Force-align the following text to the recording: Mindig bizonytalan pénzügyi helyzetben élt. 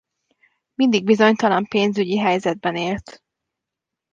Mindig 0.73 1.03
bizonytalan 1.05 1.65
pénzügyi 1.67 2.17
helyzetben 2.19 2.75
élt. 2.75 3.21